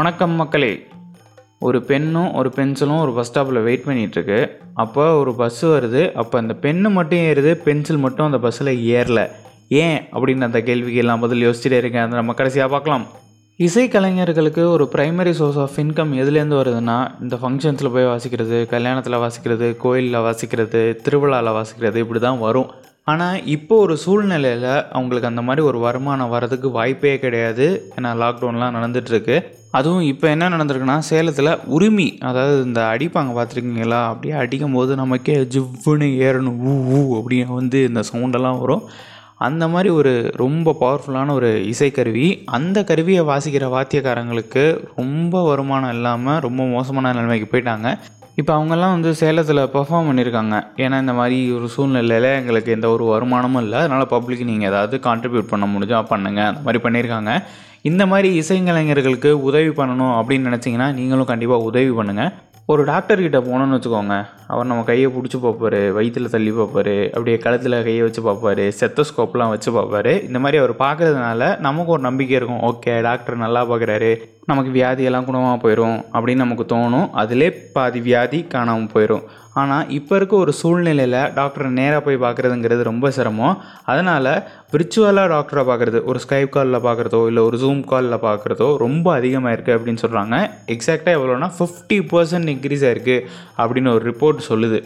[0.00, 0.86] வணக்கம் மக்களே.
[1.60, 6.12] ஒரு பெண்ணும் ஒரு பென்சிலும் ஒரு பஸ் ஸ்டாப்பில் வெயிட் பண்ணிகிட்ருக்கு அப்போ ஒரு பஸ்ஸு வருது.
[6.12, 7.54] அப்போ அந்த பெண்ணு மட்டும் ஏறுது.
[7.54, 9.28] பென்சில் மட்டும் அந்த பஸ்ஸில் ஏறல.
[9.68, 10.00] ஏன்?
[10.12, 12.00] அப்படின்னு அந்த கேள்விக்கு எல்லாம் பதில் யோசிச்சுட்டே இருக்கேன்.
[12.00, 13.06] அதை நம்ம கடைசியாக பார்க்கலாம்.
[13.58, 20.20] இசைக்கலைஞர்களுக்கு ஒரு ப்ரைமரி சோர்ஸ் ஆஃப் இன்கம் எதுலேருந்து வருதுன்னா இந்த ஃபங்க்ஷன்ஸில் போய் வாசிக்கிறது கல்யாணத்தில் வாசிக்கிறது கோயிலில்
[20.20, 22.70] வாசிக்கிறது திருவிழாவில் வாசிக்கிறது இப்படி தான் வரும்.
[23.06, 27.66] ஆனால் இப்போ ஒரு சூழ்நிலையில் அவங்களுக்கு அந்த மாதிரி ஒரு வருமானம் வரதுக்கு வாய்ப்பே கிடையாது.
[27.96, 29.36] ஏன்னா லாக்டவுன்லாம் நடந்துகிட்ருக்கு
[29.78, 34.00] அதுவும் இப்போ என்ன நடந்திருக்குன்னா சேலத்தில் உரிமை அதாவது இந்த அடிப்பாங்க பார்த்துருக்கீங்களா?
[34.12, 36.58] அப்படியே அடிக்கும் போது நமக்கே ஜிவ்வுன்னு ஏறணும்.
[36.70, 38.84] ஊ ஊ அப்படின்னு வந்து இந்த சவுண்டெல்லாம் வரும்.
[39.48, 40.12] அந்த மாதிரி ஒரு
[40.42, 42.26] ரொம்ப பவர்ஃபுல்லான ஒரு இசைக்கருவி.
[42.56, 44.64] அந்த கருவியை வாசிக்கிற வாத்தியக்காரங்களுக்கு
[44.96, 47.90] ரொம்ப வருமானம் இல்லாமல் ரொம்ப மோசமான நிலைமைக்கு போயிட்டாங்க.
[48.40, 53.62] இப்போ அவங்கெல்லாம் வந்து சேலத்தில் பெர்ஃபார்ம் பண்ணியிருக்காங்க ஏன்னா இந்த மாதிரி ஒரு சூழ்நிலையில் எங்களுக்கு எந்த ஒரு வருமானமும்
[53.64, 53.78] இல்லை.
[53.84, 57.32] அதனால் பப்ளிக் நீங்கள் ஏதாவது கான்ட்ரிபியூட் பண்ண முடிஞ்சால் பண்ணுங்கள் அந்த மாதிரி பண்ணியிருக்காங்க
[57.90, 62.32] இந்த மாதிரி இசைக்கலைஞர்களுக்கு உதவி பண்ணணும் அப்படின்னு நினச்சிங்கன்னா நீங்களும் கண்டிப்பாக உதவி பண்ணுங்கள்
[62.72, 64.16] ஒரு டாக்டர்கிட்ட போனோன்னு போனோம்னு வச்சுக்கோங்க.
[64.52, 69.70] அவர் நம்ம கையை பிடிச்சி பார்ப்பார் வயிற்றில் தள்ளி பார்ப்பாரு அப்படியே கழுத்தில் கையை வச்சு பார்ப்பாரு செத்தஸ்கோப்லாம் வச்சு
[69.78, 70.12] பார்ப்பாரு.
[70.28, 72.62] இந்த மாதிரி அவர் பார்க்கறதுனால நமக்கு ஒரு நம்பிக்கை இருக்கும்.
[72.68, 74.12] ஓகே டாக்டர் நல்லா பார்க்குறாரு.
[74.50, 77.06] நமக்கு வியாதியெல்லாம் குணமாக போயிடும் அப்படின்னு நமக்கு தோணும்.
[77.22, 79.24] அதிலே பாதி வியாதி காணாமல் போயிடும்
[79.60, 83.56] ஆனால் இப்போ இருக்க ஒரு சூழ்நிலையில் டாக்டரை நேராக போய் பார்க்குறதுங்கிறது ரொம்ப சிரமம்.
[83.92, 84.30] அதனால்
[84.72, 89.76] விர்ச்சுவலாக டாக்டரை பார்க்குறது ஒரு ஸ்கைப் காலில் பார்க்குறதோ இல்லை ஒரு ஜூம் காலில் பார்க்குறதோ ரொம்ப அதிகமாக இருக்குது
[89.78, 90.36] அப்படின்னு சொல்கிறாங்க
[90.76, 93.18] எக்ஸாக்டாக எவ்வளோனா ஃபிஃப்டி பர்சன்ட் இன்க்ரீஸ் ஆயிருக்கு
[93.62, 94.80] அப்படின்னு ஒரு ரிப்போர்ட் சொல்லுது.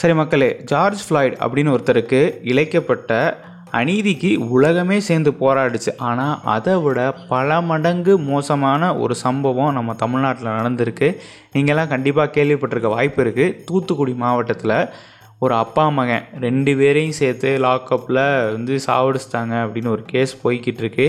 [0.00, 3.12] சரி மக்களே ஜார்ஜ் ஃப்ளாய்ட் அப்படின்னு ஒருத்தருக்கு இழைக்கப்பட்ட
[3.72, 5.92] அநீதிக்கு உலகமே சேர்ந்து போராடிச்சு.
[5.96, 11.16] ஆனால் அதை விட பல மடங்கு மோசமான ஒரு சம்பவம் நம்ம தமிழ்நாட்டில் நடந்திருக்கு.
[11.52, 14.88] நீங்கள்லாம் கண்டிப்பாக கேள்விப்பட்டிருக்க வாய்ப்பு இருக்குது தூத்துக்குடி மாவட்டத்தில்
[15.44, 18.22] ஒரு அப்பா மகன் ரெண்டு பேரையும் சேர்த்து லாக்அப்பில்
[18.54, 21.06] வந்து சாவடிச்சிட்டாங்க அப்படின்னு ஒரு கேஸ் போய்கிட்டு இருக்கு.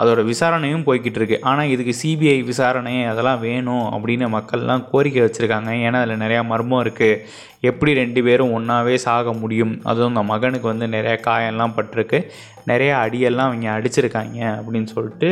[0.00, 1.36] அதோட விசாரணையும் போய்கிட்டு இருக்கு.
[1.50, 5.70] ஆனால் இதுக்கு சிபிஐ விசாரணை அதெல்லாம் வேணும் அப்படின்னு மக்கள்லாம் கோரிக்கை வச்சுருக்காங்க.
[5.86, 7.20] ஏன்னா அதில் நிறையா மர்மம் இருக்குது
[7.70, 9.74] எப்படி ரெண்டு பேரும் ஒன்றாவே சாக முடியும்?
[9.90, 12.20] அதுவும் அந்த மகனுக்கு வந்து நிறையா காயம்லாம் பட்டிருக்கு.
[12.70, 15.30] நிறையா அடியெல்லாம் அவங்க அடிச்சிருக்காங்க அப்படின்னு சொல்லிட்டு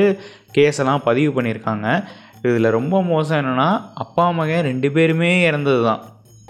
[0.59, 1.89] கேஸெல்லாம் பதிவு பண்ணியிருக்காங்க.
[2.49, 3.71] இதில் ரொம்ப மோசம் என்னென்னா
[4.05, 6.03] அப்பா மகன் ரெண்டு பேருமே இறந்தது தான்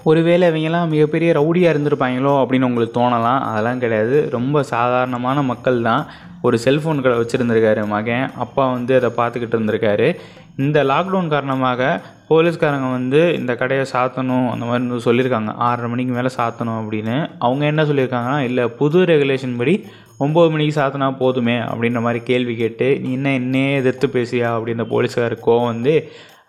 [0.04, 3.40] ஒருவேளை இவங்கெல்லாம் மிகப்பெரிய ரவுடியாக இருந்திருப்பாங்களோ அப்படின்னு உங்களுக்கு தோணலாம்.
[3.40, 4.28] அதெல்லாம் கிடையாது.
[4.30, 6.06] ரொம்ப சாதாரணமான மக்கள் தான்.
[6.42, 8.30] ஒரு செல்ஃபோன் கடை வச்சுருந்துருக்காரு மகன்.
[8.36, 10.16] அப்பா வந்து அதை பார்த்துக்கிட்டு இருந்திருக்காரு.
[10.56, 12.00] இந்த லாக்டவுன் காரணமாக
[12.30, 15.52] போலீஸ்காரங்க வந்து இந்த கடையை சாத்தணும் அந்த மாதிரி வந்து சொல்லியிருக்காங்க.
[15.66, 17.16] ஆறரை மணிக்கு மேலே சாத்தணும் அப்படின்னு.
[17.46, 19.74] அவங்க என்ன சொல்லியிருக்காங்கன்னா இல்லை புது ரெகுலேஷன் படி
[20.24, 25.44] ஒம்பது மணிக்கு சாத்தினா போதுமே அப்படின்ற மாதிரி கேள்வி கேட்டு நீ என்ன என்னையே எதிர்த்து பேசியா அப்படின்ற போலீஸ்காரர்
[25.46, 25.94] கோவம் வந்து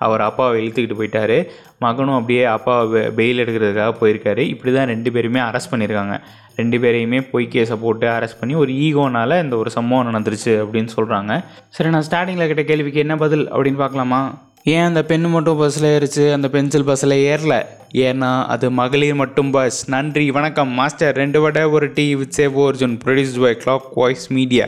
[0.06, 1.38] அவர் அப்பாவை இழுத்துக்கிட்டு போயிட்டாரு.
[1.84, 4.44] மகனும் அப்படியே அப்பாவை பெயில் எடுக்கிறதுக்காக போயிருக்காரு.
[4.54, 6.16] இப்படி தான் ரெண்டு பேருமே அரெஸ்ட் பண்ணியிருக்காங்க.
[6.56, 11.34] ரெண்டு பேரையுமே பொய் கேஸை போட்டு அரெஸ்ட் பண்ணி ஒரு ஈகோனால் இந்த ஒரு சம்பவம் நடந்துருச்சு அப்படின்னு சொல்கிறாங்க
[11.78, 14.22] சரி நான் ஸ்டார்டிங்கில் கேட்ட கேள்விக்கு என்ன பதில் அப்படின்னு பார்க்கலாமா?
[14.64, 16.32] ஏன் அந்த பெண்ணு மட்டும் பஸ்ஸில் ஏறிச்சு?
[16.34, 17.66] அந்த பென்சில் பஸ்ஸில் ஏறல.
[17.94, 20.70] ஏன்னா அது மகளிர் மட்டும் பஸ் நன்றி வணக்கம்.
[20.70, 24.68] மாஸ்டர் ரெண்டு வடை ஒரு டீ வித் சேவ் ஒர்ஜுன் produce by clock voice media